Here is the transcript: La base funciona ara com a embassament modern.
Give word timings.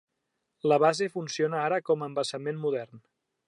La 0.71 0.79
base 0.83 1.09
funciona 1.17 1.61
ara 1.67 1.79
com 1.91 2.01
a 2.07 2.11
embassament 2.13 2.61
modern. 2.67 3.07